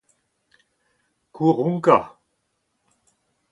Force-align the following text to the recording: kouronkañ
kouronkañ 1.35 2.01